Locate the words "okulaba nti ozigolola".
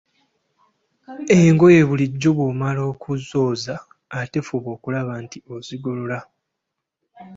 4.75-6.19